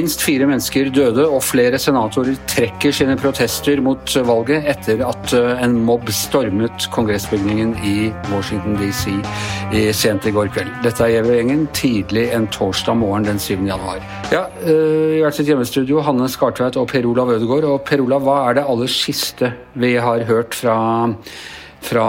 Minst 0.00 0.22
fire 0.24 0.46
mennesker 0.48 0.88
døde, 0.96 1.26
og 1.28 1.42
flere 1.44 1.76
senatorer 1.76 2.38
trekker 2.48 2.94
sine 2.94 3.18
protester 3.20 3.82
mot 3.84 4.14
valget 4.24 4.64
etter 4.70 5.02
at 5.04 5.34
eh, 5.36 5.60
en 5.60 5.74
mobb 5.84 6.08
stormet 6.14 6.86
kongressbygningen 6.94 7.74
i 7.84 8.08
Washington 8.30 8.78
DC 8.80 9.10
sent 9.96 10.24
i 10.24 10.32
går 10.32 10.48
kveld. 10.54 10.70
Dette 10.86 11.04
er 11.04 11.18
Gjever-gjengen 11.18 11.66
tidlig 11.76 12.30
en 12.32 12.48
torsdag 12.48 12.96
morgen 12.96 13.28
den 13.28 13.42
7. 13.42 13.58
januar. 13.68 14.00
Ja, 14.32 14.46
eh, 14.64 15.18
I 15.18 15.20
hvert 15.20 15.36
sitt 15.36 15.50
hjemmestudio, 15.52 16.00
Hanne 16.06 16.30
Skartveit 16.32 16.80
og 16.80 16.88
Per 16.88 17.04
Olav 17.10 17.34
Ødegaard. 17.34 17.68
Og 17.68 17.84
Per 17.84 18.00
Olav, 18.00 18.24
hva 18.24 18.38
er 18.46 18.56
det 18.56 18.68
aller 18.72 18.88
siste 18.94 19.52
vi 19.76 19.98
har 20.00 20.24
hørt 20.30 20.56
fra 20.56 20.78
fra 21.80 22.06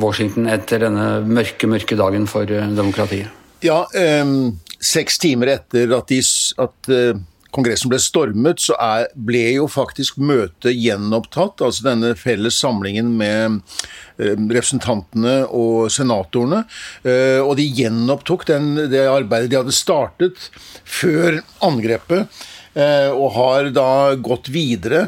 Washington 0.00 0.46
etter 0.48 0.84
denne 0.84 1.08
mørke, 1.28 1.68
mørke 1.68 1.96
dagen 1.96 2.28
for 2.28 2.48
eh, 2.48 2.68
demokratiet? 2.76 3.32
Ja, 3.64 3.86
um, 4.20 4.58
seks 4.84 5.16
timer 5.22 5.54
etter 5.54 5.92
at, 5.96 6.08
de, 6.10 6.20
at 6.60 6.90
uh, 6.92 7.16
Kongressen 7.54 7.90
ble 7.92 8.00
stormet, 8.02 8.62
så 8.64 8.74
er, 8.82 9.06
ble 9.14 9.44
jo 9.54 9.68
faktisk 9.70 10.18
møtet 10.18 10.74
gjenopptatt. 10.74 11.62
Altså 11.62 11.86
denne 11.86 12.14
felles 12.18 12.58
samlingen 12.58 13.12
med 13.18 13.60
uh, 13.60 14.34
representantene 14.34 15.36
og 15.46 15.92
senatorene. 15.94 16.64
Uh, 17.06 17.40
og 17.44 17.54
de 17.60 17.68
gjenopptok 17.80 18.48
den, 18.50 18.72
det 18.90 19.06
arbeidet 19.06 19.52
de 19.52 19.60
hadde 19.62 19.76
startet 19.76 20.50
før 20.84 21.40
angrepet. 21.64 22.44
Og 22.74 23.28
har 23.36 23.68
da 23.70 24.16
gått 24.18 24.48
videre 24.50 25.04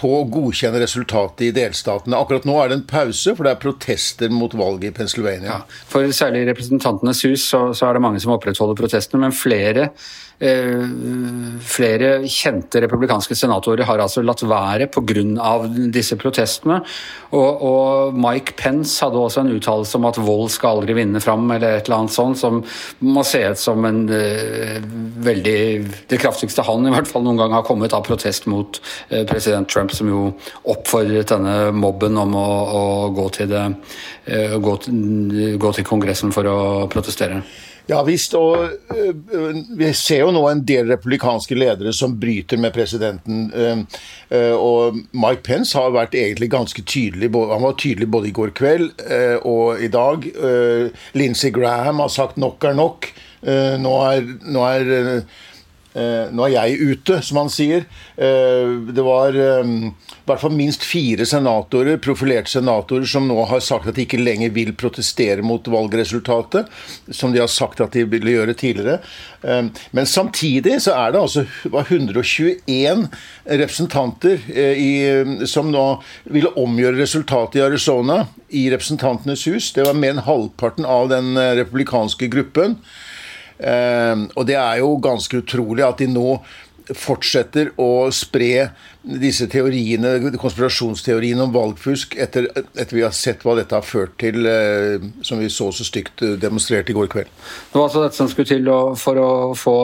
på 0.00 0.08
å 0.16 0.24
godkjenne 0.32 0.80
resultatet 0.80 1.42
i 1.44 1.52
delstatene. 1.52 2.16
Akkurat 2.16 2.46
nå 2.48 2.56
er 2.62 2.70
det 2.70 2.78
en 2.78 2.86
pause, 2.88 3.34
for 3.36 3.44
det 3.44 3.52
er 3.52 3.60
protester 3.60 4.32
mot 4.32 4.54
valget 4.56 4.88
i 4.88 4.96
Pennsylvania. 4.96 5.58
Ja, 5.58 5.82
for 5.92 6.08
særlig 6.16 6.44
i 6.44 6.48
Representantenes 6.48 7.20
hus 7.28 7.44
så, 7.52 7.66
så 7.76 7.88
er 7.88 7.98
det 7.98 8.04
mange 8.06 8.22
som 8.22 8.32
opprettholder 8.32 8.78
protestene, 8.80 9.26
men 9.26 9.36
flere 9.36 9.90
Eh, 9.90 10.29
flere 10.40 12.10
kjente 12.24 12.80
republikanske 12.80 13.36
senatorer 13.36 13.84
har 13.84 14.00
altså 14.00 14.22
latt 14.24 14.40
være 14.48 14.86
pga. 14.88 15.58
disse 15.92 16.16
protestene. 16.16 16.80
Og, 17.30 17.60
og, 17.62 18.16
Mike 18.16 18.56
Pence 18.58 19.04
hadde 19.04 19.20
også 19.20 19.44
en 19.44 19.52
uttalelse 19.54 19.98
om 19.98 20.08
at 20.08 20.18
vold 20.18 20.48
skal 20.50 20.80
aldri 20.80 20.96
vinne 20.98 21.20
fram, 21.22 21.44
eller 21.52 21.76
et 21.76 21.86
eller 21.86 22.00
annet 22.00 22.14
sånt, 22.14 22.40
som 22.40 22.62
må 23.04 23.22
ut 23.22 23.60
som 23.60 23.84
en 23.86 24.02
uh, 24.10 24.80
veldig 25.22 25.60
Det 26.10 26.18
kraftigste 26.20 26.64
han 26.66 26.88
i 26.88 26.94
hvert 26.94 27.08
fall 27.08 27.22
noen 27.26 27.38
gang 27.38 27.54
har 27.54 27.66
kommet 27.66 27.94
av 27.94 28.04
protest 28.06 28.48
mot 28.50 28.80
uh, 29.12 29.22
president 29.28 29.68
Trump, 29.70 29.94
som 29.94 30.10
jo 30.10 30.30
oppfordret 30.64 31.30
denne 31.30 31.70
mobben 31.76 32.18
om 32.18 32.34
å, 32.34 32.50
å 32.80 32.84
gå, 33.14 33.28
til 33.36 33.50
det, 33.52 33.66
uh, 34.32 34.56
gå, 34.58 34.78
gå 35.60 35.74
til 35.76 35.86
Kongressen 35.86 36.34
for 36.34 36.48
å 36.50 36.60
protestere. 36.90 37.44
Ja 37.88 38.02
visst, 38.06 38.34
og 38.38 38.60
uh, 38.92 39.60
vi 39.78 39.90
ser 39.96 40.24
jo 40.24 40.34
nå 40.34 40.44
en 40.50 40.62
del 40.66 40.90
republikanske 40.90 41.56
ledere 41.58 41.92
som 41.96 42.18
bryter 42.20 42.60
med 42.60 42.74
presidenten. 42.76 43.48
Uh, 43.54 43.82
uh, 44.34 44.56
og 44.56 45.00
Mike 45.12 45.44
Pence 45.46 45.78
har 45.78 45.94
vært 45.96 46.14
egentlig 46.18 46.50
ganske 46.52 46.84
tydelig. 46.84 47.32
Han 47.34 47.66
var 47.66 47.78
tydelig 47.80 48.10
både 48.10 48.30
i 48.30 48.36
går 48.36 48.54
kveld 48.56 48.90
og 49.46 49.80
i 49.82 49.88
dag. 49.90 50.24
Lindsey 51.16 51.50
Graham 51.54 52.00
har 52.02 52.08
sagt 52.08 52.36
'nok 52.36 52.64
er 52.64 52.74
nok'. 52.74 53.12
nå 53.80 53.92
er, 54.04 54.26
nå 54.44 54.64
er 54.66 54.90
Eh, 55.10 55.22
nå 55.94 56.44
er 56.46 56.52
jeg 56.54 56.92
ute, 56.92 57.16
som 57.26 57.40
han 57.40 57.50
sier. 57.50 57.86
Eh, 58.14 58.74
det 58.94 59.02
var 59.02 59.34
eh, 59.34 59.72
i 59.74 60.28
hvert 60.28 60.42
fall 60.42 60.54
minst 60.54 60.84
fire 60.86 61.26
senatorer, 61.26 61.98
profilerte 62.02 62.52
senatorer 62.52 63.08
som 63.10 63.26
nå 63.26 63.38
har 63.50 63.62
sagt 63.64 63.88
at 63.90 63.98
de 63.98 64.04
ikke 64.06 64.20
lenger 64.20 64.52
vil 64.54 64.70
protestere 64.78 65.42
mot 65.42 65.66
valgresultatet, 65.66 66.70
som 67.10 67.34
de 67.34 67.42
har 67.42 67.50
sagt 67.50 67.82
at 67.82 67.96
de 67.96 68.04
ville 68.06 68.36
gjøre 68.36 68.54
tidligere. 68.54 69.00
Men 69.96 70.06
samtidig 70.06 70.76
så 70.84 70.92
er 71.00 71.14
det 71.14 71.22
altså 71.22 71.46
121 71.64 73.06
representanter 73.48 74.42
i, 74.76 75.46
som 75.48 75.72
nå 75.72 75.84
ville 76.30 76.52
omgjøre 76.60 77.00
resultatet 77.00 77.58
i 77.58 77.64
Arizona 77.64 78.20
i 78.52 78.66
Representantenes 78.70 79.46
hus. 79.48 79.72
Det 79.74 79.88
var 79.88 79.96
mer 79.96 80.14
enn 80.14 80.26
halvparten 80.26 80.86
av 80.86 81.08
den 81.10 81.32
republikanske 81.58 82.28
gruppen. 82.30 82.76
Ehm, 83.60 84.28
og 84.34 84.48
det 84.48 84.58
er 84.58 84.80
jo 84.80 84.96
ganske 85.02 85.42
utrolig 85.42 85.86
at 85.86 86.00
de 86.00 86.10
nå 86.10 86.40
fortsetter 86.96 87.70
å 87.78 88.10
spre 88.14 88.70
disse 89.00 89.46
teoriene, 89.50 90.16
konspirasjonsteoriene 90.40 91.44
om 91.44 91.52
valgfusk 91.54 92.16
etter, 92.20 92.48
etter 92.74 92.96
vi 92.96 93.04
har 93.04 93.14
sett 93.16 93.44
hva 93.46 93.54
dette 93.58 93.76
har 93.76 93.86
ført 93.86 94.16
til, 94.20 94.42
eh, 94.46 94.98
som 95.22 95.38
vi 95.40 95.48
så 95.52 95.70
så 95.72 95.86
stygt 95.86 96.24
eh, 96.26 96.36
demonstrert 96.40 96.90
i 96.90 96.96
går 96.96 97.10
kveld. 97.12 97.30
Det 97.70 97.78
var 97.78 97.88
altså 97.88 98.04
dette 98.04 98.18
som 98.18 98.30
skulle 98.30 98.50
til 98.50 98.70
for 99.00 99.22
å 99.22 99.30
få 99.58 99.76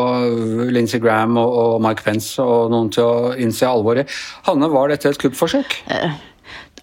Lindsey 0.72 1.00
Graham 1.02 1.38
og 1.40 1.78
Mike 1.84 2.04
Pence 2.06 2.42
og 2.42 2.72
noen 2.74 2.90
til 2.92 3.06
å 3.06 3.34
innse 3.38 3.68
alvoret. 3.68 4.10
Hanne, 4.48 4.70
var 4.72 4.90
dette 4.90 5.12
et 5.12 5.22
kuppforsøk? 5.22 5.78
Uh. 5.86 6.10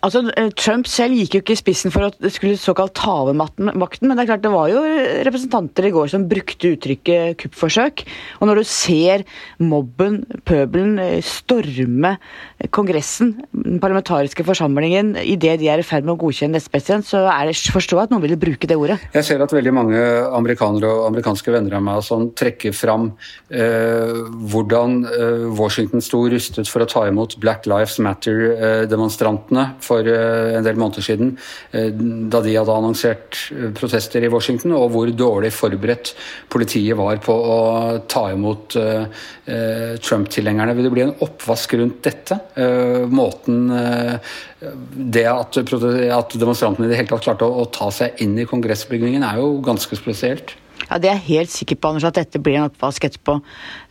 Altså, 0.04 0.24
eh, 0.36 0.50
Trump 0.60 0.88
selv 0.92 1.16
gikk 1.16 1.38
jo 1.38 1.42
ikke 1.44 1.56
i 1.56 1.60
spissen 1.60 1.94
for 1.94 2.08
å 2.10 2.32
skulle 2.34 2.60
såkalt 2.60 2.96
ta 3.00 3.14
over 3.22 3.36
makten, 3.38 3.72
men 3.72 4.18
det 4.18 4.26
er 4.26 4.30
klart 4.34 4.44
det 4.44 4.52
var 4.52 4.68
jo 4.72 4.82
representanter 5.24 5.88
i 5.88 5.94
går 5.96 6.12
som 6.12 6.28
brukte 6.28 6.74
uttrykket 6.76 7.38
kuppforsøk. 7.40 8.04
Og 8.42 8.50
når 8.50 8.60
du 8.60 8.64
ser 8.68 9.24
mobben, 9.64 10.24
pøbelen, 10.44 11.00
eh, 11.00 11.22
storme 11.24 12.18
Kongressen, 12.72 13.34
den 13.52 13.80
parlamentariske 13.80 14.44
forsamlingen, 14.44 15.16
idet 15.20 15.60
de 15.60 15.70
er 15.72 15.80
i 15.80 15.88
ferd 15.88 16.04
med 16.04 16.16
å 16.16 16.22
godkjenne 16.22 16.58
neste 16.58 16.72
president, 16.72 17.08
så 17.08 17.24
er 17.32 17.48
det 17.48 17.56
forstå 17.56 18.04
at 18.04 18.12
noen 18.12 18.24
vil 18.24 18.36
bruke 18.40 18.68
det 18.68 18.78
ordet. 18.80 19.00
Jeg 19.14 19.24
ser 19.28 19.42
at 19.44 19.52
veldig 19.56 19.74
mange 19.74 20.04
amerikanere 20.36 20.90
og 20.90 21.08
amerikanske 21.10 21.52
venner 21.52 21.78
av 21.80 21.84
meg 21.86 22.04
som 22.04 22.30
trekker 22.36 22.76
fram 22.76 23.12
eh, 23.52 24.20
hvordan 24.52 25.00
eh, 25.08 25.48
Washington 25.56 26.04
sto 26.04 26.26
rustet 26.32 26.68
for 26.72 26.84
å 26.84 26.90
ta 26.90 27.06
imot 27.08 27.38
Black 27.44 27.68
Lives 27.70 28.00
Matter-demonstrantene. 28.04 29.66
Eh, 29.72 29.84
for 29.94 30.10
eh, 30.10 30.58
en 30.58 30.66
del 30.66 30.80
måneder 30.80 31.06
siden, 31.06 31.34
eh, 31.72 31.90
da 32.32 32.42
de 32.44 32.56
hadde 32.58 32.78
annonsert 32.78 33.40
eh, 33.54 33.70
protester 33.78 34.24
i 34.24 34.32
Washington, 34.34 34.76
og 34.78 34.92
hvor 34.94 35.12
dårlig 35.14 35.54
forberedt 35.56 36.14
politiet 36.54 36.98
var 37.00 37.22
på 37.24 37.34
å 37.34 37.60
ta 38.10 38.28
imot 38.34 38.76
Trump-tilhengerne. 40.04 40.74
Vil 40.78 40.88
det 40.88 40.94
bli 40.94 41.04
en 41.06 41.16
oppvask 41.26 41.74
rundt 41.80 42.00
dette? 42.06 42.38
Måten 43.12 43.72
Det 45.14 45.26
at, 45.28 45.58
demonstrantene 45.60 46.88
i 46.88 46.92
det 46.92 47.00
hele 47.00 47.12
tatt 47.12 47.26
klarte 47.26 47.48
å 47.48 47.66
ta 47.74 47.90
seg 47.94 48.22
inn 48.24 48.38
i 48.40 48.48
kongressbygningen, 48.50 49.26
er 49.28 49.42
jo 49.42 49.58
ganske 49.66 49.98
spesielt. 50.00 50.56
Ja, 50.90 50.98
Det 51.00 51.10
er 51.10 51.18
jeg 51.18 51.28
helt 51.28 51.54
sikker 51.54 51.78
på, 51.80 51.92
Anders, 51.94 52.08
at 52.10 52.20
dette 52.20 52.42
blir 52.44 52.60
en 52.60 52.68
oppvask 52.68 53.06
etterpå. 53.08 53.38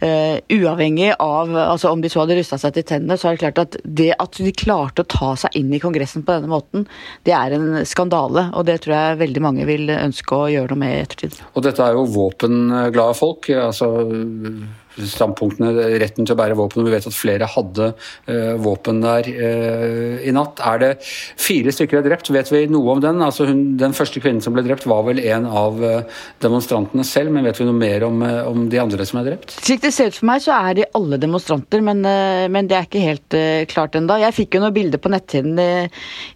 Uh, 0.03 0.37
uavhengig 0.53 1.13
av 1.17 1.55
altså 1.57 1.93
om 1.93 2.03
de 2.03 2.11
så 2.13 2.23
hadde 2.23 2.37
rusta 2.39 2.59
seg 2.61 2.77
til 2.77 2.87
tennene, 2.89 3.17
så 3.19 3.31
er 3.31 3.37
det 3.37 3.43
klart 3.45 3.63
at 3.63 3.79
det 3.85 4.11
at 4.19 4.39
de 4.39 4.53
klarte 4.53 5.05
å 5.05 5.09
ta 5.09 5.33
seg 5.45 5.57
inn 5.59 5.73
i 5.73 5.81
Kongressen 5.83 6.27
på 6.27 6.37
denne 6.37 6.53
måten, 6.53 6.87
det 7.27 7.35
er 7.37 7.57
en 7.57 7.83
skandale. 7.89 8.49
Og 8.59 8.67
det 8.69 8.83
tror 8.85 8.97
jeg 8.97 9.23
veldig 9.23 9.45
mange 9.45 9.67
vil 9.69 9.91
ønske 9.95 10.37
å 10.37 10.51
gjøre 10.53 10.75
noe 10.75 10.83
med 10.85 10.95
i 10.95 11.03
ettertid. 11.07 11.41
Og 11.55 11.67
dette 11.67 11.85
er 11.85 11.97
jo 11.97 12.07
våpenglade 12.13 13.19
folk. 13.19 13.51
altså 13.51 13.93
standpunktene, 14.97 15.73
retten 16.03 16.27
til 16.27 16.35
å 16.35 16.39
bære 16.39 16.57
våpen. 16.59 16.85
Vi 16.87 16.93
vet 16.95 17.09
at 17.09 17.17
flere 17.17 17.49
hadde 17.49 17.93
uh, 17.95 18.55
våpen 18.63 19.01
der 19.03 19.29
uh, 19.29 20.23
i 20.25 20.35
natt. 20.35 20.63
Er 20.65 20.83
det 20.83 20.91
fire 21.03 21.73
stykker 21.75 22.01
er 22.01 22.07
drept? 22.07 22.31
Vet 22.35 22.53
vi 22.53 22.65
noe 22.71 22.97
om 22.97 23.03
den? 23.03 23.23
Altså 23.25 23.47
hun, 23.49 23.63
den 23.81 23.97
første 23.97 24.23
kvinnen 24.23 24.43
som 24.45 24.57
ble 24.57 24.65
drept, 24.67 24.87
var 24.91 25.05
vel 25.09 25.23
en 25.23 25.49
av 25.49 25.81
uh, 25.83 26.23
demonstrantene 26.45 27.07
selv, 27.09 27.33
men 27.35 27.47
vet 27.49 27.61
vi 27.61 27.69
noe 27.69 27.79
mer 27.79 28.07
om, 28.09 28.23
om, 28.23 28.67
de 28.73 28.81
andre 28.83 29.07
som 29.09 29.23
er 29.23 29.33
drept? 29.33 29.57
Slik 29.63 29.83
det 29.85 29.93
ser 29.97 30.13
ut 30.13 30.19
for 30.19 30.31
meg, 30.31 30.45
så 30.45 30.57
er 30.59 30.79
de 30.81 30.89
alle 30.99 31.21
demonstranter, 31.21 31.83
men, 31.85 32.03
men 32.03 32.69
det 32.69 32.77
er 32.79 32.87
ikke 32.87 33.03
helt 33.03 33.37
klart 33.71 33.97
ennå. 33.99 34.19
Jeg 34.23 34.37
fikk 34.37 34.57
jo 34.57 34.63
noen 34.63 34.77
bilder 34.77 35.01
på 35.03 35.11
netthinnen 35.13 35.59
i, 35.63 35.71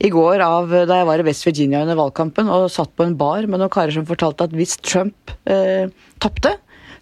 i, 0.05 0.11
går 0.13 0.43
av 0.45 0.73
da 0.89 1.01
jeg 1.01 1.09
var 1.09 1.23
i 1.23 1.27
West 1.27 1.47
Virginia 1.47 1.83
under 1.85 1.99
valgkampen 1.99 2.51
og 2.53 2.69
satt 2.73 2.93
på 2.97 3.07
en 3.07 3.17
bar 3.19 3.47
med 3.47 3.61
noen 3.61 3.73
karer 3.73 3.95
som 3.95 4.07
fortalte 4.09 4.47
at 4.47 4.55
hvis 4.57 4.77
Trump 4.85 5.33
eh, 5.51 5.89
tapte, 6.23 6.57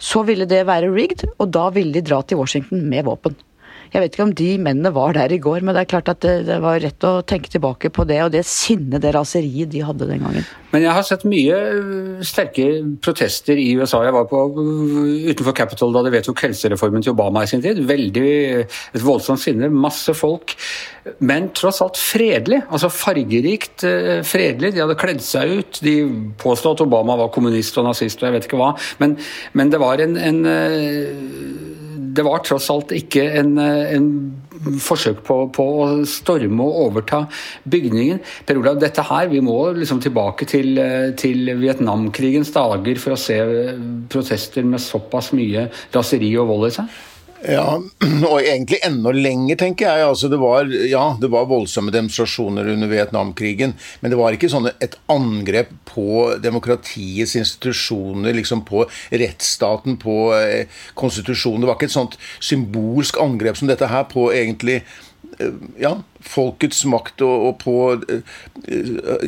så 0.05 0.23
ville 0.29 0.47
det 0.49 0.67
være 0.69 0.93
rigged, 0.93 1.25
og 1.41 1.51
da 1.55 1.71
ville 1.73 1.95
de 1.95 2.05
dra 2.05 2.21
til 2.23 2.41
Washington 2.41 2.85
med 2.93 3.07
våpen. 3.09 3.37
Jeg 3.95 4.03
vet 4.03 4.17
ikke 4.17 4.25
om 4.27 4.35
de 4.35 4.49
mennene 4.59 4.91
var 4.91 5.15
der 5.15 5.31
i 5.31 5.39
går, 5.39 5.63
men 5.63 5.77
det 5.77 5.85
er 5.85 5.91
klart 5.93 6.09
at 6.11 6.19
det, 6.25 6.33
det 6.49 6.57
var 6.65 6.81
rett 6.83 7.05
å 7.07 7.21
tenke 7.31 7.53
tilbake 7.53 7.93
på 7.95 8.03
det, 8.09 8.17
og 8.25 8.33
det 8.35 8.41
sinnet, 8.49 8.99
det 9.05 9.13
raseriet 9.15 9.71
de 9.71 9.85
hadde 9.87 10.09
den 10.09 10.25
gangen. 10.25 10.49
Men 10.75 10.83
jeg 10.83 10.97
har 10.97 11.05
sett 11.07 11.23
mye 11.31 11.55
øh, 11.55 12.25
sterke 12.27 12.67
protester 13.05 13.55
i 13.55 13.69
USA. 13.79 14.01
Jeg 14.03 14.17
var 14.17 14.27
på, 14.27 14.41
øh, 14.51 15.29
utenfor 15.31 15.55
Capitol 15.55 15.95
da 15.95 16.03
de 16.03 16.11
vedtok 16.17 16.43
helsereformen 16.43 17.07
til 17.07 17.15
Obama 17.15 17.45
i 17.45 17.51
sin 17.53 17.63
tid. 17.63 17.79
Veldig 17.87 18.33
et 18.65 19.05
voldsomt 19.05 19.45
sinne, 19.45 19.71
masse 19.71 20.11
folk. 20.19 20.57
Men 21.23 21.53
tross 21.55 21.79
alt 21.85 22.01
fredelig. 22.01 22.65
Altså 22.67 22.91
fargerikt 22.91 23.87
øh, 23.87 24.25
fredelig. 24.27 24.73
De 24.75 24.83
hadde 24.83 24.99
kledd 24.99 25.23
seg 25.23 25.55
ut. 25.61 25.79
De 25.87 25.95
påstod 26.43 26.81
at 26.81 26.83
Obama 26.89 27.15
var 27.23 27.31
kommunist 27.31 27.79
og 27.79 27.87
nazist 27.87 28.19
og 28.25 28.33
jeg 28.33 28.39
vet 28.41 28.51
ikke 28.51 28.59
hva. 28.59 28.73
Men, 28.99 29.15
men 29.55 29.71
det 29.71 29.79
var 29.85 30.03
en, 30.03 30.19
en 30.19 30.43
det 32.15 32.25
var 32.27 32.43
tross 32.47 32.71
alt 32.73 32.93
ikke 32.95 33.25
en, 33.41 33.57
en 33.59 34.09
forsøk 34.81 35.23
på, 35.27 35.39
på, 35.55 35.65
å 35.85 35.89
storme 36.09 36.65
og 36.65 36.81
overta 36.89 37.25
bygningen. 37.71 38.21
Per 38.47 38.61
Olav, 38.61 38.79
dette 38.83 39.05
her, 39.09 39.31
vi 39.33 39.43
må 39.45 39.59
liksom 39.77 40.03
tilbake 40.05 40.49
til, 40.51 40.79
til 41.21 41.51
Vietnamkrigens 41.61 42.53
dager 42.55 43.01
for 43.03 43.17
å 43.17 43.21
se 43.21 43.41
protester 44.13 44.67
med 44.69 44.83
såpass 44.83 45.33
mye 45.37 45.69
raseri 45.95 46.33
og 46.41 46.51
vold 46.53 46.71
i 46.71 46.77
seg? 46.79 47.03
Ja, 47.45 47.77
og 48.31 48.39
egentlig 48.41 48.79
enda 48.87 49.13
lenger, 49.13 49.59
tenker 49.61 49.89
jeg. 49.89 50.07
Altså, 50.09 50.31
det, 50.33 50.39
var, 50.41 50.69
ja, 50.89 51.05
det 51.21 51.29
var 51.33 51.49
voldsomme 51.51 51.93
demonstrasjoner 51.93 52.71
under 52.73 52.89
Vietnamkrigen, 52.89 53.75
men 54.01 54.13
det 54.13 54.19
var 54.21 54.37
ikke 54.37 54.51
sånn 54.53 54.71
et 54.73 54.97
angrep 55.13 55.73
på 55.91 56.07
demokratiets 56.43 57.37
institusjoner, 57.41 58.35
liksom 58.39 58.65
på 58.69 58.87
rettsstaten, 59.13 59.99
på 60.01 60.19
eh, 60.39 60.81
konstitusjonen. 60.99 61.65
Det 61.65 61.73
var 61.73 61.81
ikke 61.81 61.91
et 61.93 61.99
sånt 61.99 62.19
symbolsk 62.41 63.21
angrep 63.21 63.61
som 63.61 63.69
dette 63.69 63.93
her 63.93 64.09
på 64.09 64.31
egentlig 64.33 64.81
eh, 64.81 65.63
ja, 65.85 65.99
folkets 66.25 66.85
makt 66.89 67.21
og, 67.27 67.49
og 67.51 67.57
på 67.61 67.79
uh, 68.01 68.37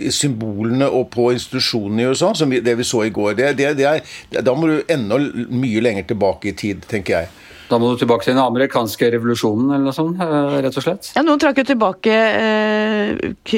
symbolene 0.09 0.89
og 0.89 1.11
på 1.13 1.29
institusjonene 1.37 2.07
i 2.07 2.13
USA, 2.15 2.33
som 2.39 2.49
vi, 2.53 2.65
det 2.65 2.79
vi 2.81 2.89
så 2.89 3.05
i 3.05 3.13
går. 3.13 3.35
Det, 3.37 3.57
det, 3.61 3.75
det 3.83 3.91
er, 3.91 4.15
da 4.41 4.57
må 4.57 4.73
du 4.73 4.79
enda 4.89 5.21
mye 5.53 5.85
lenger 5.85 6.09
tilbake 6.15 6.55
i 6.55 6.57
tid, 6.65 6.89
tenker 6.89 7.21
jeg. 7.21 7.35
Da 7.67 7.79
må 7.83 7.91
du 7.91 7.99
tilbake 8.01 8.27
til 8.27 8.37
den 8.37 8.43
amerikanske 8.45 9.09
revolusjonen 9.17 9.73
eller 9.73 9.89
noe 9.89 9.97
sånt, 9.97 10.21
eh, 10.23 10.61
rett 10.67 10.79
og 10.79 10.85
slett? 10.85 11.11
Ja, 11.17 11.25
noen 11.27 11.43
trakk 11.43 11.59
jo 11.63 11.67
tilbake 11.73 12.15
eh, 12.15 13.17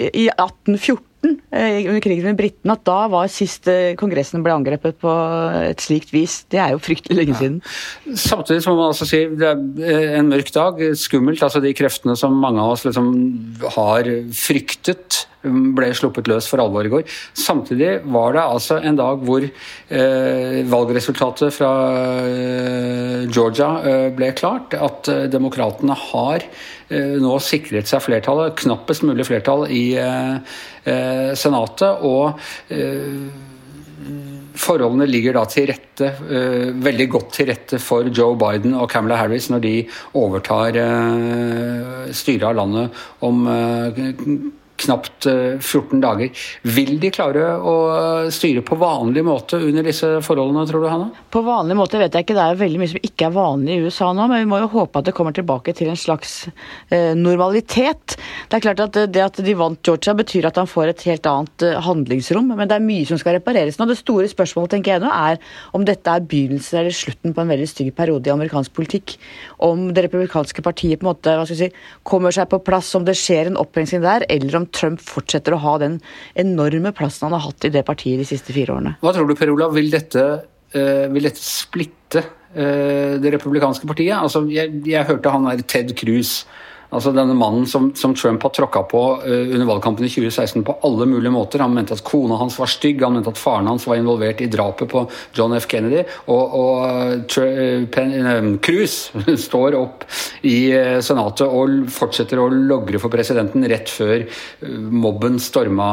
i 0.09 0.29
1814 0.33 1.05
eh, 1.27 1.87
under 1.89 2.03
krigen 2.05 2.29
med 2.29 2.39
britene 2.39 2.77
at 2.77 2.85
da 2.87 2.99
var 3.13 3.31
sist 3.33 3.69
eh, 3.71 3.95
Kongressen 3.99 4.45
ble 4.45 4.55
angrepet 4.55 4.99
på 5.03 5.15
et 5.71 5.83
slikt 5.83 6.13
vis. 6.15 6.41
Det 6.51 6.61
er 6.63 6.75
jo 6.75 6.83
fryktelig 6.83 7.19
lenge 7.19 7.39
siden. 7.41 7.61
Ja. 8.07 8.19
Samtidig 8.29 8.63
må 8.69 8.77
man 8.79 8.93
altså 8.93 9.09
si 9.09 9.25
det 9.39 9.49
er 9.53 10.19
en 10.19 10.31
mørk 10.33 10.53
dag, 10.55 10.85
skummelt. 10.99 11.43
altså 11.43 11.63
De 11.65 11.75
kreftene 11.77 12.17
som 12.19 12.37
mange 12.39 12.63
av 12.63 12.77
oss 12.77 12.87
liksom 12.89 13.11
har 13.77 14.09
fryktet 14.37 15.25
ble 15.43 15.91
sluppet 15.95 16.29
løs 16.31 16.49
for 16.51 16.63
alvor 16.63 16.87
i 16.87 16.91
går. 16.93 17.05
Samtidig 17.39 18.01
var 18.11 18.35
det 18.35 18.43
altså 18.43 18.79
en 18.83 18.99
dag 18.99 19.23
hvor 19.27 19.45
eh, 19.45 20.59
valgresultatet 20.69 21.55
fra 21.55 21.71
eh, 22.27 23.29
Georgia 23.31 23.71
eh, 23.87 24.09
ble 24.17 24.33
klart. 24.39 24.75
At 24.75 25.09
eh, 25.13 25.27
demokratene 25.31 25.97
har 26.09 26.43
eh, 26.43 26.78
nå 26.89 27.35
sikret 27.45 27.91
seg 27.91 28.01
flertallet, 28.01 28.57
knappest 28.63 29.05
mulig 29.05 29.27
flertall 29.29 29.67
i 29.69 29.85
eh, 30.01 31.35
Senatet. 31.37 32.01
og 32.09 32.41
Forholdene 34.59 35.07
ligger 35.09 35.37
da 35.37 35.45
til 35.51 35.69
rette, 35.71 36.09
uh, 36.19 36.71
veldig 36.83 37.07
godt 37.13 37.33
til 37.37 37.49
rette 37.51 37.79
for 37.83 38.09
Joe 38.15 38.37
Biden 38.39 38.75
og 38.79 38.89
Camilla 38.91 39.19
Harris 39.21 39.49
når 39.53 39.63
de 39.65 39.75
overtar 40.19 40.79
uh, 40.79 42.09
styret 42.15 42.49
av 42.49 42.57
landet 42.59 43.03
om 43.27 43.45
uh, 43.47 44.01
knapt 44.85 45.27
14 45.29 45.97
eh, 45.97 46.01
dager. 46.03 46.45
Vil 46.77 46.97
de 47.03 47.11
klare 47.15 47.51
å 47.59 47.75
styre 48.35 48.63
på 48.67 48.79
vanlig 48.79 49.25
måte 49.27 49.59
under 49.61 49.87
disse 49.87 50.11
forholdene, 50.25 50.67
tror 50.69 50.85
du, 50.85 50.89
Hanna? 50.91 51.09
På 51.33 51.43
vanlig 51.47 51.77
måte 51.79 52.01
vet 52.01 52.15
jeg 52.15 52.27
ikke. 52.27 52.37
Det 52.39 52.45
er 52.45 52.61
veldig 52.63 52.81
mye 52.83 52.93
som 52.93 53.09
ikke 53.11 53.29
er 53.29 53.35
vanlig 53.35 53.75
i 53.77 53.87
USA 53.87 54.11
nå, 54.15 54.29
men 54.31 54.45
vi 54.45 54.51
må 54.51 54.61
jo 54.63 54.71
håpe 54.77 55.01
at 55.01 55.09
det 55.09 55.15
kommer 55.17 55.35
tilbake 55.37 55.75
til 55.77 55.91
en 55.93 55.99
slags 55.99 56.37
eh, 56.95 57.15
normalitet. 57.19 58.17
Det 58.49 58.59
er 58.59 58.65
klart 58.65 58.85
at 58.87 59.01
det 59.13 59.25
at 59.25 59.41
de 59.45 59.57
vant 59.59 59.81
Georgia 59.85 60.15
betyr 60.17 60.49
at 60.49 60.61
han 60.61 60.71
får 60.71 60.93
et 60.93 61.05
helt 61.11 61.29
annet 61.31 61.67
eh, 61.67 61.79
handlingsrom, 61.85 62.53
men 62.55 62.71
det 62.71 62.79
er 62.79 62.87
mye 62.87 63.09
som 63.09 63.21
skal 63.21 63.39
repareres 63.39 63.81
nå. 63.81 63.89
Det 63.91 63.99
store 64.01 64.29
spørsmålet 64.31 64.77
tenker 64.77 64.97
jeg 64.97 65.05
nå 65.05 65.13
er 65.13 65.41
om 65.77 65.85
dette 65.87 66.13
er 66.13 66.27
begynnelsen 66.29 66.83
eller 66.83 66.95
slutten 66.95 67.35
på 67.35 67.45
en 67.45 67.53
veldig 67.53 67.69
stygg 67.71 67.93
periode 67.99 68.31
i 68.31 68.35
amerikansk 68.35 68.75
politikk. 68.77 69.17
Om 69.65 69.91
det 69.97 70.07
republikanske 70.07 70.65
partiet 70.65 71.01
på 71.01 71.07
en 71.07 71.13
måte 71.13 71.35
hva 71.35 71.47
skal 71.49 71.59
jeg 71.59 71.73
si, 71.73 71.87
kommer 72.07 72.35
seg 72.35 72.49
på 72.53 72.63
plass, 72.65 72.91
om 72.99 73.07
det 73.07 73.17
skjer 73.19 73.51
en 73.51 73.61
opprensing 73.61 74.05
der, 74.05 74.27
eller 74.31 74.61
om 74.61 74.68
Trump 74.75 75.03
fortsetter 75.05 75.57
å 75.57 75.61
ha 75.63 75.75
den 75.83 75.99
enorme 76.39 76.93
plassen 76.97 77.29
han 77.29 77.37
har 77.37 77.47
hatt 77.49 77.69
i 77.69 77.73
det 77.75 77.85
partiet 77.89 78.21
de 78.21 78.29
siste 78.29 78.55
fire 78.57 78.77
årene. 78.77 78.97
Hva 79.03 79.15
tror 79.17 79.29
du, 79.29 79.37
Per 79.39 79.53
Olav, 79.53 79.75
vil 79.77 79.91
dette, 79.93 80.25
uh, 80.75 81.05
vil 81.13 81.29
dette 81.29 81.43
splitte 81.43 82.25
uh, 82.25 83.19
det 83.21 83.35
republikanske 83.37 83.89
partiet? 83.91 84.17
Altså, 84.19 84.45
jeg, 84.53 84.83
jeg 84.89 85.09
hørte 85.09 85.35
han 85.35 85.49
der 85.51 85.65
Ted 85.69 85.95
Cruz 85.99 86.43
Altså 86.89 87.13
Denne 87.13 87.35
mannen 87.37 87.67
som, 87.69 87.91
som 87.99 88.15
Trump 88.17 88.43
har 88.47 88.53
tråkka 88.57 88.83
på 88.89 89.03
uh, 89.21 89.51
under 89.53 89.67
valgkampen 89.69 90.07
i 90.07 90.11
2016 90.13 90.65
på 90.65 90.79
alle 90.89 91.09
mulige 91.11 91.33
måter. 91.35 91.61
Han 91.61 91.75
mente 91.77 91.93
at 91.97 92.05
kona 92.07 92.39
hans 92.41 92.57
var 92.61 92.71
stygg, 92.73 93.03
han 93.05 93.19
mente 93.19 93.33
at 93.35 93.41
faren 93.41 93.69
hans 93.69 93.85
var 93.89 94.01
involvert 94.01 94.41
i 94.41 94.49
drapet 94.49 94.89
på 94.89 95.05
John 95.37 95.53
F. 95.59 95.69
Kennedy. 95.69 96.07
Og, 96.33 96.57
og 96.63 97.29
uh, 97.37 98.57
Cruz 98.65 98.97
står 99.49 99.77
opp 99.77 100.09
i 100.49 100.57
uh, 100.73 100.99
Senatet 101.05 101.45
og 101.45 101.93
fortsetter 101.93 102.41
å 102.41 102.49
logre 102.49 103.01
for 103.03 103.13
presidenten 103.13 103.69
rett 103.69 103.93
før 103.93 104.25
mobben 104.69 105.37
storma 105.43 105.89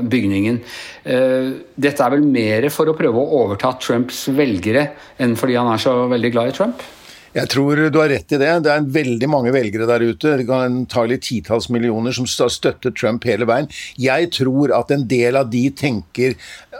bygningen. 0.00 0.58
Dette 1.04 2.04
er 2.04 2.12
vel 2.12 2.24
mer 2.26 2.68
for 2.72 2.90
å 2.90 2.96
prøve 2.96 3.20
å 3.20 3.40
overta 3.42 3.72
Trumps 3.80 4.26
velgere 4.34 4.84
enn 5.20 5.36
fordi 5.38 5.56
han 5.58 5.70
er 5.72 5.82
så 5.82 5.94
veldig 6.10 6.32
glad 6.34 6.52
i 6.52 6.56
Trump? 6.56 6.84
Jeg 7.36 7.50
tror 7.52 7.80
du 7.92 7.98
har 8.00 8.08
rett 8.08 8.32
i 8.32 8.38
det. 8.40 8.52
Det 8.64 8.72
er 8.72 8.86
veldig 8.94 9.28
mange 9.30 9.52
velgere 9.52 9.88
der 9.90 10.04
ute, 10.08 10.36
antagelig 10.54 11.20
titalls 11.26 11.68
millioner, 11.72 12.14
som 12.16 12.26
støtter 12.28 12.94
Trump 12.96 13.26
hele 13.28 13.48
veien. 13.48 13.68
Jeg 14.00 14.30
tror 14.38 14.72
at 14.76 14.92
en 14.94 15.04
del 15.10 15.36
av 15.36 15.50
de 15.52 15.66
tenker 15.76 16.38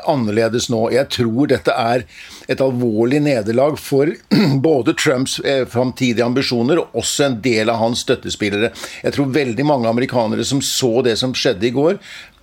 annerledes 0.09 0.69
nå. 0.73 0.87
Jeg 0.95 1.11
tror 1.12 1.50
dette 1.50 1.75
er 1.75 2.06
et 2.49 2.62
alvorlig 2.65 3.21
nederlag 3.27 3.77
for 3.83 4.11
både 4.69 4.97
Trumps 4.99 5.39
eh, 5.45 5.67
framtidige 5.69 6.27
ambisjoner 6.27 6.81
og 6.83 6.99
også 7.03 7.29
en 7.29 7.39
del 7.45 7.73
av 7.73 7.83
hans 7.83 8.06
støttespillere. 8.06 8.73
Jeg 9.05 9.17
tror 9.17 9.35
veldig 9.35 9.69
mange 9.69 9.91
amerikanere 9.91 10.47
som 10.49 10.62
så 10.65 10.99
det 11.05 11.19
som 11.21 11.37
skjedde 11.37 11.69
i 11.69 11.75
går, 11.77 12.00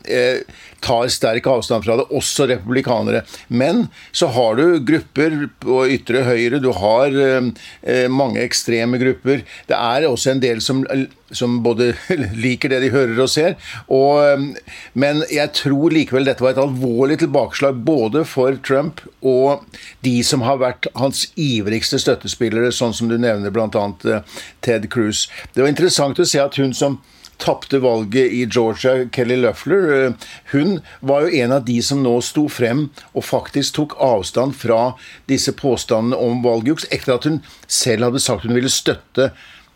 eh, 0.08 0.42
tar 0.86 1.08
sterk 1.10 1.48
avstand 1.50 1.86
fra 1.86 1.98
det, 2.00 2.08
også 2.14 2.48
republikanere. 2.50 3.24
Men 3.48 3.88
så 4.12 4.30
har 4.36 4.56
du 4.60 4.80
grupper 4.86 5.38
på 5.64 5.82
ytre 5.96 6.24
høyre, 6.28 6.62
du 6.62 6.72
har 6.78 7.16
eh, 7.16 7.52
eh, 7.82 8.08
mange 8.12 8.44
ekstreme 8.44 9.00
grupper. 9.02 9.46
Det 9.70 9.78
er 9.78 10.08
også 10.08 10.36
en 10.36 10.44
del 10.44 10.62
som, 10.62 10.84
som 11.32 11.58
både 11.66 11.94
liker 12.46 12.74
det 12.74 12.84
de 12.86 12.94
hører 12.94 13.24
og 13.24 13.32
ser. 13.32 13.58
Og, 13.88 14.22
eh, 14.26 14.78
men 14.94 15.24
jeg 15.34 15.54
tror 15.58 15.96
likevel 15.96 16.30
dette 16.30 16.46
var 16.46 16.56
et 16.56 16.62
alvorlig 16.62 17.20
tilbakeslag 17.24 17.82
både 17.88 18.26
for 18.30 18.58
Trump 18.66 19.02
og 19.26 19.66
de 20.06 20.20
som 20.26 20.46
har 20.46 20.62
vært 20.62 20.90
hans 21.00 21.26
ivrigste 21.40 22.00
støttespillere, 22.02 22.74
sånn 22.74 22.94
som 22.94 23.10
du 23.10 23.18
nevner 23.18 23.54
bl.a. 23.54 23.90
Eh, 24.06 24.40
Ted 24.66 24.90
Cruz. 24.94 25.26
Det 25.54 25.64
var 25.66 25.74
interessant 25.74 26.20
å 26.22 26.30
se 26.30 26.42
at 26.42 26.62
hun 26.62 26.76
som 26.78 27.02
tapte 27.42 27.80
valget 27.84 28.32
i 28.32 28.46
Georgia, 28.46 29.06
Kelly 29.12 29.38
Luffler, 29.42 29.94
eh, 29.94 30.14
hun 30.52 30.80
var 31.00 31.26
jo 31.26 31.42
en 31.44 31.56
av 31.56 31.66
de 31.66 31.80
som 31.84 32.04
nå 32.04 32.18
sto 32.26 32.48
frem 32.52 32.88
og 33.14 33.26
faktisk 33.26 33.80
tok 33.80 33.98
avstand 34.04 34.56
fra 34.58 34.94
disse 35.32 35.54
påstandene 35.56 36.20
om 36.20 36.44
valgjuks, 36.46 36.88
etter 36.92 37.18
at 37.18 37.28
hun 37.30 37.42
selv 37.68 38.10
hadde 38.10 38.24
sagt 38.24 38.48
hun 38.48 38.56
ville 38.58 38.72
støtte 38.72 39.32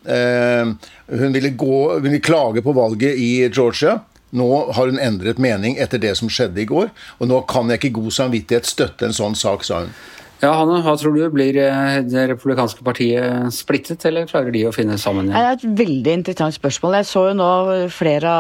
eh, 0.06 0.76
Hun 1.10 1.34
ville, 1.34 1.50
gå, 1.50 1.78
hun 1.94 2.04
ville 2.06 2.22
klage 2.22 2.62
på 2.62 2.74
valget 2.78 3.18
i 3.18 3.50
Georgia. 3.50 4.00
Nå 4.30 4.72
har 4.78 4.92
hun 4.92 5.00
endret 5.02 5.42
mening 5.42 5.80
etter 5.82 5.98
det 5.98 6.12
som 6.20 6.30
skjedde 6.30 6.62
i 6.62 6.68
går, 6.70 6.92
og 7.18 7.30
nå 7.32 7.42
kan 7.50 7.72
jeg 7.72 7.82
ikke 7.82 7.96
god 7.98 8.14
samvittighet 8.14 8.70
støtte 8.70 9.08
en 9.08 9.16
sånn 9.16 9.38
sak, 9.38 9.66
sa 9.66 9.84
hun. 9.86 9.96
Ja, 10.40 10.54
Hanne, 10.56 10.78
hva 10.86 10.94
tror 10.96 11.18
du? 11.18 11.26
Blir 11.34 11.58
eh, 11.60 11.98
det 12.08 12.22
republikanske 12.32 12.84
partiet 12.88 13.52
splittet, 13.52 14.06
eller 14.08 14.28
klarer 14.30 14.54
de 14.56 14.62
å 14.70 14.72
finne 14.72 14.96
sammen 15.02 15.28
igjen? 15.28 15.36
Det 15.36 15.50
er 15.50 15.58
et 15.58 15.82
veldig 15.82 16.14
interessant 16.22 16.56
spørsmål. 16.56 16.96
Jeg 17.02 17.10
så 17.10 17.26
jo 17.28 17.34
nå 17.36 17.50
flere 17.92 18.32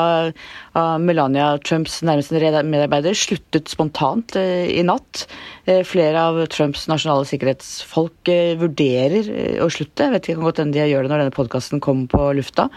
av 0.79 1.03
Melania 1.03 1.49
Trumps 1.59 1.99
nærmeste 2.07 2.39
medarbeidere 2.39 3.17
sluttet 3.19 3.67
spontant 3.71 4.37
eh, 4.39 4.71
i 4.79 4.85
natt. 4.87 5.25
Eh, 5.67 5.83
flere 5.87 6.23
av 6.29 6.39
Trumps 6.55 6.87
nasjonale 6.87 7.27
sikkerhetsfolk 7.27 8.31
vurderer 8.63 9.59
å 9.59 9.67
slutte. 9.67 10.07
Jeg 10.07 10.15
vet 10.15 10.31
ikke, 10.31 10.55
kan 10.55 10.71
de 10.71 10.87
gjør 10.87 11.03
det 11.03 11.11
når 11.11 11.25
denne 11.25 11.35
podkasten 11.35 11.83
kommer 11.83 12.07
på 12.15 12.31
lufta. 12.39 12.69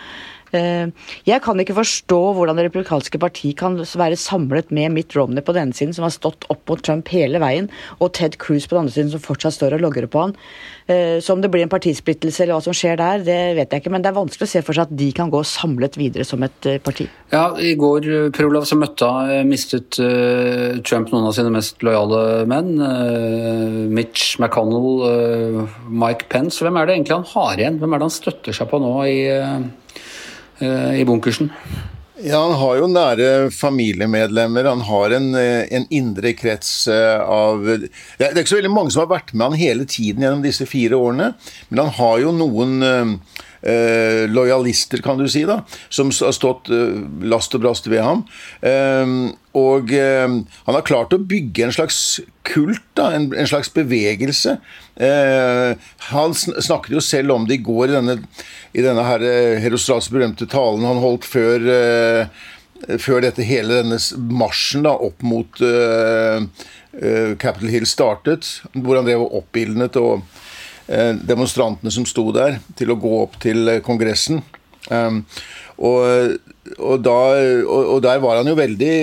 Eh, 0.52 0.90
jeg 1.24 1.40
kan 1.44 1.60
ikke 1.60 1.76
forstå 1.78 2.18
hvordan 2.36 2.58
Det 2.58 2.66
republikanske 2.66 3.18
parti 3.20 3.54
kan 3.56 3.78
være 3.80 4.18
samlet 4.20 4.72
med 4.74 4.92
Mitt 4.92 5.16
Romney 5.16 5.40
på 5.44 5.54
denne 5.56 5.72
siden, 5.72 5.94
som 5.96 6.04
har 6.04 6.12
stått 6.12 6.44
opp 6.52 6.68
mot 6.68 6.82
Trump 6.84 7.08
hele 7.08 7.40
veien, 7.40 7.70
og 8.00 8.12
Ted 8.12 8.36
Cruz 8.38 8.66
på 8.68 8.76
den 8.76 8.84
andre 8.84 8.92
siden, 8.92 9.12
som 9.14 9.22
fortsatt 9.22 9.56
står 9.56 9.78
og 9.78 9.84
logrer 9.86 10.10
på 10.12 10.26
han. 10.26 10.36
Eh, 10.86 11.18
så 11.24 11.32
om 11.32 11.40
det 11.40 11.50
blir 11.52 11.64
en 11.64 11.72
partisplittelse 11.72 12.44
eller 12.44 12.58
hva 12.58 12.66
som 12.66 12.76
skjer 12.76 13.00
der, 13.00 13.24
det 13.24 13.40
vet 13.56 13.72
jeg 13.72 13.82
ikke. 13.82 13.94
Men 13.94 14.04
det 14.04 14.12
er 14.12 14.18
vanskelig 14.18 14.48
å 14.48 14.52
se 14.52 14.64
for 14.66 14.76
seg 14.76 14.90
at 14.90 14.96
de 14.98 15.08
kan 15.16 15.32
gå 15.32 15.40
samlet 15.46 15.96
videre 15.96 16.28
som 16.28 16.42
et 16.44 16.68
eh, 16.68 16.80
parti. 16.82 17.08
Ja, 17.32 17.46
I 17.56 17.72
går 17.80 18.10
Per 18.36 18.50
Olav, 18.50 18.68
som 18.68 18.82
møtte 18.82 19.08
han 19.08 19.48
mistet 19.48 19.96
Trump 19.96 21.10
noen 21.12 21.28
av 21.28 21.32
sine 21.36 21.52
mest 21.52 21.80
lojale 21.84 22.44
menn. 22.48 22.74
Mitch 23.92 24.36
McConnell, 24.40 25.64
Mike 25.88 26.28
Pence. 26.32 26.60
Hvem 26.60 26.76
er 26.76 26.88
det 26.88 26.96
egentlig 26.98 27.16
han 27.16 27.30
har 27.32 27.62
igjen? 27.62 27.78
Hvem 27.80 27.94
er 27.94 28.02
det 28.02 28.08
han 28.10 28.14
støtter 28.14 28.56
seg 28.56 28.68
på 28.68 28.80
nå 28.82 28.92
i 29.08 29.16
i 30.62 31.04
bunkersen? 31.08 31.50
Ja, 32.22 32.38
Han 32.38 32.54
har 32.54 32.76
jo 32.78 32.88
nære 32.90 33.28
familiemedlemmer. 33.50 34.68
Han 34.70 34.84
har 34.86 35.10
en, 35.16 35.34
eh, 35.34 35.66
en, 35.74 35.86
indre 35.90 36.32
krets 36.38 36.86
eh, 36.86 37.18
av 37.18 37.64
Det 37.66 37.90
er 38.20 38.36
ikke 38.38 38.52
så 38.52 38.60
veldig 38.60 38.70
mange 38.70 38.94
som 38.94 39.02
har 39.02 39.18
vært 39.18 39.32
med 39.34 39.50
han 39.50 39.58
hele 39.58 39.86
tiden 39.90 40.22
gjennom 40.22 40.44
disse 40.44 40.66
fire 40.66 40.94
årene, 40.94 41.32
men 41.68 41.82
han 41.82 41.90
har 41.98 42.20
jo 42.22 42.34
noen 42.36 43.18
eh, 43.62 44.28
lojalister, 44.30 45.02
kan 45.02 45.18
du 45.18 45.28
si, 45.30 45.44
da, 45.48 45.62
som 45.88 46.10
har 46.10 46.34
stått 46.34 46.70
eh, 46.72 46.98
last 47.28 47.54
og 47.54 47.64
brast 47.64 47.88
ved 47.90 48.02
ham. 48.04 48.24
Eh, 48.60 49.14
og 49.58 49.92
eh, 49.96 50.38
han 50.66 50.78
har 50.78 50.86
klart 50.88 51.14
å 51.14 51.20
bygge 51.20 51.66
en 51.66 51.74
slags 51.74 51.98
kult, 52.48 52.84
da, 52.98 53.12
en, 53.16 53.30
en 53.36 53.50
slags 53.50 53.72
bevegelse. 53.74 54.56
Eh, 54.96 55.90
han 56.12 56.36
snakket 56.36 56.96
jo 56.96 57.04
selv 57.04 57.36
om 57.36 57.46
det 57.48 57.60
i 57.60 57.64
går 57.64 57.90
i 57.90 57.96
denne, 57.98 58.18
i 58.72 58.84
denne 58.84 59.06
her, 59.06 59.24
Herostrats 59.62 60.10
berømte 60.12 60.48
talen 60.50 60.88
han 60.88 61.02
holdt 61.02 61.28
før 61.28 61.70
før 62.98 63.20
dette 63.22 63.44
hele 63.46 63.76
denne 63.78 63.98
marsjen 64.34 64.82
da, 64.82 64.96
opp 65.06 65.20
mot 65.22 65.60
uh, 65.62 66.42
uh, 66.42 67.34
Capitol 67.38 67.70
Hill 67.70 67.86
startet, 67.86 68.48
hvor 68.74 68.98
han 68.98 69.06
drev 69.06 69.22
og 69.22 69.36
oppildnet 69.38 69.94
og 70.00 70.24
Eh, 70.26 70.51
demonstrantene 70.88 71.92
som 71.94 72.06
sto 72.08 72.24
der, 72.34 72.58
til 72.78 72.92
å 72.92 72.98
gå 73.00 73.12
opp 73.22 73.38
til 73.42 73.68
eh, 73.70 73.82
Kongressen. 73.84 74.42
Um, 74.90 75.22
og, 75.78 76.38
og, 76.76 76.96
da, 77.04 77.18
og, 77.62 77.82
og, 77.94 77.98
der 78.02 78.18
var 78.22 78.40
han 78.40 78.50
jo 78.50 78.56
veldig 78.58 78.96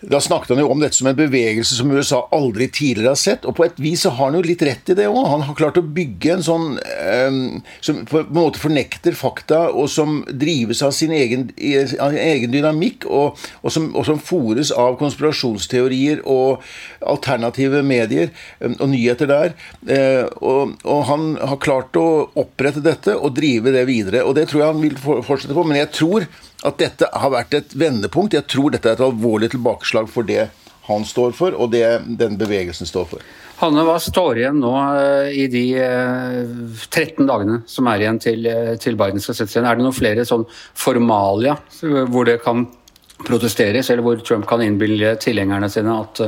da 0.00 0.20
snakket 0.22 0.52
han 0.52 0.60
jo 0.62 0.68
om 0.70 0.78
dette 0.78 0.94
som 0.94 1.08
en 1.10 1.16
bevegelse 1.18 1.74
som 1.74 1.90
USA 1.90 2.20
aldri 2.34 2.68
tidligere 2.70 3.16
har 3.16 3.18
sett. 3.18 3.46
Og 3.48 3.56
på 3.58 3.64
et 3.66 3.80
vis 3.82 4.04
så 4.04 4.12
har 4.14 4.30
han 4.30 4.38
jo 4.38 4.44
litt 4.46 4.62
rett 4.62 4.92
i 4.92 4.94
det 4.94 5.08
òg. 5.10 5.24
Han 5.26 5.42
har 5.48 5.56
klart 5.58 5.80
å 5.80 5.82
bygge 5.82 6.36
en 6.36 6.44
sånn 6.46 6.68
um, 6.78 7.40
som 7.82 8.04
på 8.06 8.20
en 8.22 8.30
måte 8.36 8.62
fornekter 8.62 9.16
fakta, 9.18 9.64
og 9.74 9.90
som 9.90 10.20
drives 10.30 10.84
av 10.86 10.94
sin 10.94 11.10
egen, 11.16 11.48
egen 11.58 12.54
dynamikk, 12.54 13.08
og, 13.10 13.42
og, 13.62 13.70
som, 13.74 13.90
og 13.98 14.06
som 14.06 14.22
fòres 14.22 14.70
av 14.70 15.00
konspirasjonsteorier 15.02 16.22
og 16.30 16.62
alternative 17.02 17.82
medier 17.82 18.30
um, 18.60 18.76
og 18.78 18.92
nyheter 18.94 19.32
der. 19.32 19.56
Uh, 19.82 20.30
og, 20.38 20.76
og, 20.84 21.00
han 21.10 21.32
har 21.42 21.62
klart 21.64 21.98
å 21.98 22.28
opprette 22.38 22.84
dette 22.84 23.18
og 23.18 23.34
drive 23.34 23.74
det 23.74 23.88
videre. 23.90 24.22
Og 24.22 24.38
det 24.38 24.46
tror 24.50 24.62
jeg 24.62 24.76
han 24.76 24.84
vil 24.84 25.00
fortsette 25.02 25.56
på. 25.58 25.66
Men 25.66 25.82
jeg 25.82 25.90
tror 25.98 26.28
at 26.66 26.78
dette 26.80 27.08
har 27.12 27.30
vært 27.30 27.54
et 27.54 27.74
vendepunkt. 27.78 28.34
Jeg 28.34 28.48
tror 28.50 28.72
dette 28.74 28.90
er 28.90 28.98
et 28.98 29.04
alvorlig 29.04 29.52
tilbakeslag 29.54 30.08
for 30.10 30.26
det 30.26 30.48
han 30.88 31.04
står 31.04 31.34
for, 31.36 31.52
og 31.52 31.70
det 31.74 31.84
den 32.18 32.38
bevegelsen 32.40 32.88
står 32.88 33.08
for. 33.10 33.24
Hanne, 33.58 33.82
hva 33.84 33.96
står 34.00 34.38
igjen 34.38 34.60
nå 34.62 34.72
eh, 34.94 35.32
i 35.42 35.46
de 35.50 35.64
13 35.74 37.24
eh, 37.24 37.24
dagene 37.26 37.58
som 37.68 37.88
er 37.90 38.04
igjen 38.04 38.20
til, 38.22 38.46
eh, 38.46 38.76
Biden 38.78 39.20
skal 39.22 39.34
sette 39.34 39.50
seg 39.50 39.60
igjen? 39.60 39.68
Er 39.68 39.78
det 39.80 39.84
noen 39.84 39.96
flere 39.96 40.26
sånn 40.28 40.46
formalia 40.78 41.58
hvor 41.82 42.28
det 42.28 42.38
kan 42.44 42.68
protesteres, 43.26 43.90
eller 43.90 44.04
hvor 44.06 44.20
Trump 44.22 44.46
kan 44.48 44.62
innbille 44.62 45.14
tilhengerne 45.22 45.68
sine 45.72 45.94
at, 46.04 46.20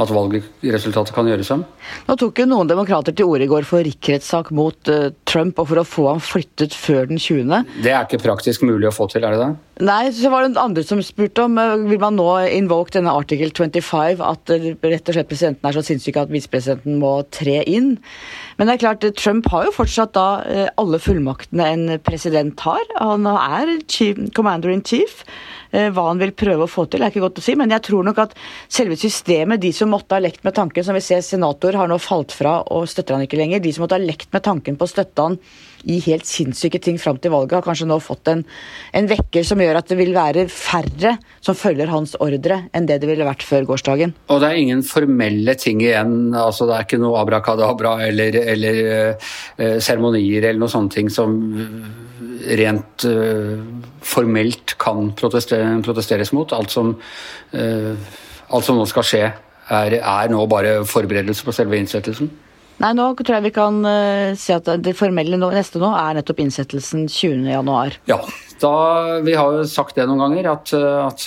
at 0.00 0.12
valgresultatet 0.12 1.12
kan 1.14 1.28
gjøres 1.28 1.50
om? 1.54 1.64
Nå 2.08 2.16
tok 2.20 2.40
jo 2.40 2.48
noen 2.48 2.70
demokrater 2.70 3.14
til 3.16 3.28
orde 3.28 3.44
i 3.44 3.50
går 3.50 3.66
for 3.68 3.84
riksrettssak 3.84 4.50
mot 4.56 4.92
uh, 4.92 5.10
Trump 5.28 5.60
og 5.60 5.68
for 5.70 5.82
å 5.82 5.86
få 5.88 6.06
ham 6.08 6.22
flyttet 6.24 6.76
før 6.76 7.10
den 7.10 7.20
20. 7.20 7.52
Det 7.84 7.92
er 7.92 8.06
ikke 8.06 8.22
praktisk 8.24 8.64
mulig 8.68 8.88
å 8.88 8.94
få 8.94 9.08
til, 9.12 9.26
er 9.26 9.36
det 9.36 9.42
det? 9.42 9.50
Nei, 9.88 10.08
så 10.10 10.32
var 10.32 10.42
det 10.42 10.58
andre 10.58 10.82
som 10.86 11.02
spurte 11.04 11.44
om 11.44 11.60
uh, 11.60 11.76
vil 11.88 12.00
man 12.02 12.16
nå 12.18 12.28
invoke 12.48 12.96
denne 12.96 13.12
artikkel 13.12 13.52
25, 13.52 14.24
at 14.24 14.54
uh, 14.54 14.70
rett 14.88 15.12
og 15.12 15.18
slett 15.18 15.30
presidenten 15.30 15.68
er 15.68 15.76
så 15.76 15.84
sinnssyk 15.84 16.22
at 16.24 16.32
visepresidenten 16.32 16.98
må 17.02 17.12
tre 17.34 17.60
inn. 17.68 17.96
Men 18.58 18.66
det 18.66 18.78
er 18.78 18.84
klart, 18.86 19.06
Trump 19.20 19.46
har 19.52 19.68
jo 19.68 19.76
fortsatt 19.76 20.16
da 20.16 20.26
alle 20.80 20.98
fullmaktene 20.98 21.68
en 21.76 22.00
president 22.02 22.58
har. 22.66 22.82
Han 22.98 23.28
er 23.30 23.76
chief, 23.86 24.18
commander 24.34 24.72
in 24.74 24.82
chief. 24.82 25.22
Eh, 25.68 25.90
hva 25.92 26.06
han 26.08 26.20
vil 26.20 26.32
prøve 26.38 26.66
å 26.66 26.70
få 26.70 26.86
til, 26.90 27.04
er 27.04 27.12
ikke 27.12 27.24
godt 27.26 27.40
å 27.42 27.44
si. 27.44 27.56
Men 27.58 27.74
jeg 27.74 27.84
tror 27.88 28.06
nok 28.06 28.22
at 28.24 28.36
selve 28.70 28.98
systemet, 29.00 29.62
de 29.62 29.72
som 29.76 29.90
måtte 29.92 30.16
ha 30.16 30.22
lekt 30.22 30.44
med 30.46 30.56
tanken, 30.56 30.86
som 30.86 30.96
vi 30.96 31.04
ser 31.04 31.24
senator 31.26 31.76
har 31.78 31.90
nå 31.90 31.98
falt 32.02 32.34
fra 32.34 32.60
og 32.74 32.88
støtter 32.90 33.16
han 33.16 33.26
ikke 33.26 33.40
lenger, 33.40 33.62
de 33.64 33.74
som 33.74 33.84
måtte 33.84 33.98
ha 33.98 34.04
lekt 34.04 34.32
med 34.34 34.44
tanken 34.46 34.78
på 34.78 34.86
å 34.86 34.92
støtte 34.94 35.26
han 35.28 35.40
i 35.86 35.98
helt 36.04 36.26
sinnssyke 36.26 36.80
ting 36.82 36.98
fram 36.98 37.20
til 37.22 37.32
valget, 37.32 37.58
har 37.58 37.66
kanskje 37.66 37.86
nå 37.88 37.98
fått 38.02 38.30
en, 38.32 38.42
en 38.98 39.08
vekker 39.10 39.46
som 39.46 39.60
gjør 39.62 39.78
at 39.78 39.90
det 39.90 39.98
vil 40.00 40.10
være 40.16 40.46
færre 40.50 41.14
som 41.44 41.56
følger 41.58 41.90
hans 41.92 42.16
ordre, 42.24 42.64
enn 42.74 42.88
det 42.88 42.98
det 43.02 43.10
ville 43.10 43.26
vært 43.28 43.46
før 43.46 43.68
gårsdagen. 43.68 44.14
Og 44.32 44.42
det 44.42 44.50
er 44.50 44.62
ingen 44.62 44.82
formelle 44.86 45.54
ting 45.60 45.82
igjen, 45.84 46.34
altså 46.34 46.68
det 46.68 46.76
er 46.76 46.88
ikke 46.88 47.02
noe 47.02 47.20
abrakadabra 47.22 47.98
eller, 48.08 48.40
eller 48.54 48.82
uh, 48.88 49.78
seremonier 49.78 50.48
eller 50.48 50.62
noe 50.64 50.72
sånne 50.72 50.94
ting 50.98 51.12
som 51.12 51.38
rent 52.58 53.06
uh, 53.06 53.62
formelt 54.02 54.76
kan 54.80 55.12
protestere, 55.18 55.82
protesteres 55.84 56.32
mot. 56.36 56.52
Alt 56.56 56.74
som, 56.74 56.94
uh, 57.54 57.94
alt 58.48 58.66
som, 58.66 58.78
nå 58.78 58.86
skal 58.90 59.06
skje, 59.06 59.24
er, 59.68 59.98
er 60.00 60.32
nå 60.32 60.44
bare 60.50 60.80
forberedelse 60.88 61.44
på 61.44 61.54
selve 61.56 61.80
innsettelsen? 61.80 62.30
Nei, 62.78 62.92
nå 62.94 63.08
tror 63.18 63.38
jeg 63.38 63.48
vi 63.48 63.54
kan 63.54 63.80
uh, 63.82 64.34
si 64.38 64.52
at 64.54 64.68
det 64.84 64.94
formelle 64.98 65.38
nå, 65.40 65.50
neste 65.54 65.80
nå 65.82 65.90
er 65.98 66.20
nettopp 66.20 66.44
innsettelsen 66.44 67.08
20.1. 67.10 67.98
Ja, 68.06 68.20
da, 68.58 69.18
vi 69.22 69.34
har 69.38 69.54
jo 69.54 69.66
sagt 69.70 69.98
det 69.98 70.06
noen 70.08 70.22
ganger, 70.22 70.48
at, 70.50 70.72
at, 70.74 71.26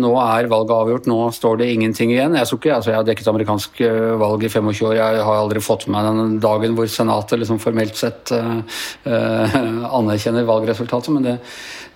nå 0.00 0.12
er 0.20 0.48
valget 0.50 0.74
avgjort. 0.76 1.08
Nå 1.10 1.18
står 1.36 1.60
det 1.60 1.70
ingenting 1.74 2.12
igjen. 2.14 2.36
Jeg, 2.38 2.48
ikke, 2.56 2.72
altså 2.76 2.92
jeg 2.92 2.98
har 2.98 3.08
dekket 3.08 3.28
amerikansk 3.32 3.82
eh, 3.84 4.12
valg 4.20 4.46
i 4.46 4.52
25 4.52 4.88
år. 4.88 4.94
Jeg 4.96 5.26
har 5.26 5.40
aldri 5.40 5.62
fått 5.64 5.86
med 5.88 5.96
meg 5.98 6.08
den 6.08 6.38
dagen 6.42 6.76
hvor 6.78 6.88
Senatet 6.90 7.42
liksom 7.42 7.60
formelt 7.60 8.00
sett 8.00 8.32
uh, 8.32 8.62
uh, 9.08 9.58
anerkjenner 10.00 10.48
valgresultatet. 10.48 11.12
Men 11.16 11.28
det, 11.28 11.36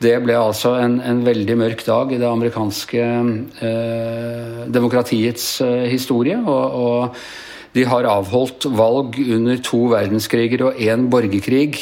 det 0.04 0.18
ble 0.24 0.36
altså 0.36 0.76
en, 0.80 1.00
en, 1.00 1.24
veldig 1.24 1.56
mørk 1.64 1.86
dag 1.88 2.12
i 2.12 2.20
det 2.20 2.28
amerikanske 2.28 3.08
uh, 3.64 4.60
demokratiets 4.68 5.48
historie. 5.88 6.36
og, 6.44 6.78
og 6.84 7.52
de 7.74 7.84
har 7.90 8.06
avholdt 8.06 8.68
valg 8.70 9.18
under 9.34 9.58
to 9.66 9.80
verdenskriger 9.90 10.68
og 10.68 10.80
én 10.82 11.08
borgerkrig 11.10 11.80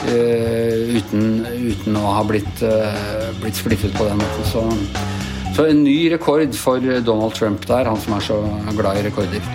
uh, 0.00 0.96
uten, 0.96 1.42
uten, 1.44 1.98
å 2.00 2.14
ha 2.16 2.22
blitt, 2.26 2.62
uh, 2.64 3.28
blitt, 3.42 3.58
splittet 3.60 3.96
på 3.98 4.08
den 4.08 4.20
måten. 4.20 4.48
Så, 4.48 4.64
så, 5.52 5.66
en 5.66 5.84
ny 5.84 5.98
rekord 6.14 6.56
for 6.56 6.80
Donald 7.04 7.36
Trump 7.36 7.68
der, 7.68 7.90
han 7.90 8.00
som 8.00 8.16
er 8.16 8.24
så 8.30 8.40
glad 8.78 9.02
i 9.02 9.04
rekorder. 9.10 9.52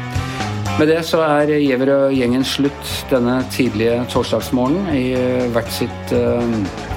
Med 0.75 0.89
det 0.91 0.99
så 1.07 1.21
er 1.23 1.55
Giæver 1.55 1.93
og 1.93 2.13
gjengen 2.13 2.43
slutt 2.45 2.89
denne 3.07 3.39
tidlige 3.53 4.01
torsdagsmorgenen 4.11 4.89
i 4.91 5.05
eh, 5.15 5.45
hvert 5.55 5.71
sitt 5.71 6.11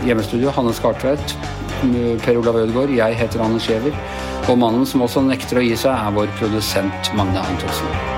hjemmestudio. 0.02 0.50
Hanne 0.56 0.75
Skartveit, 0.75 1.37
Per 2.26 2.42
Olav 2.42 2.58
Ødegaard, 2.58 2.90
jeg 2.98 3.20
heter 3.22 3.46
Anders 3.46 3.70
Skjever. 3.70 3.94
Og 4.50 4.58
mannen 4.58 4.87
som 4.88 5.06
også 5.06 5.22
nekter 5.30 5.62
å 5.62 5.68
gi 5.68 5.76
seg, 5.78 5.94
er 5.94 6.16
vår 6.18 6.32
produsent 6.40 7.14
Magne 7.14 7.46
Antonsen. 7.46 8.17